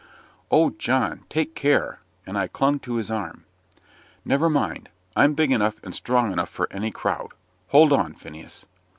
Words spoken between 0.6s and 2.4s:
John! take care!" and